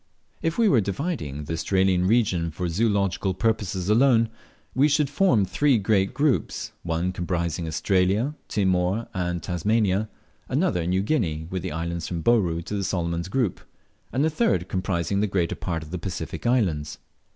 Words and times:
If 0.41 0.57
we 0.57 0.67
were 0.67 0.81
dividing 0.81 1.43
the 1.43 1.53
Australian 1.53 2.07
region 2.07 2.49
for 2.49 2.67
zoological 2.67 3.35
purposes 3.35 3.87
alone, 3.87 4.29
we 4.73 4.87
should 4.87 5.11
form 5.11 5.45
three 5.45 5.77
great 5.77 6.11
groups: 6.15 6.71
one 6.81 7.11
comprising 7.11 7.67
Australia, 7.67 8.33
Timor, 8.47 9.07
and 9.13 9.43
Tasmania; 9.43 10.09
another 10.49 10.87
New 10.87 11.03
Guinea, 11.03 11.45
with 11.51 11.61
the 11.61 11.71
islands 11.71 12.07
from 12.07 12.23
Bouru 12.23 12.63
to 12.63 12.73
the 12.75 12.83
Solomon's 12.83 13.27
group; 13.27 13.61
and 14.11 14.23
the 14.25 14.31
third 14.31 14.67
comprising 14.67 15.19
the 15.19 15.27
greater 15.27 15.53
part 15.53 15.83
of 15.83 15.91
the 15.91 15.99
Pacific 15.99 16.47
Islands. 16.47 16.97